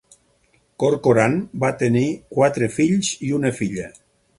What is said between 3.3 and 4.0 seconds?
i una filla.